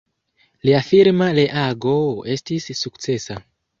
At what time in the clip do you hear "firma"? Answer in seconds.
0.87-1.27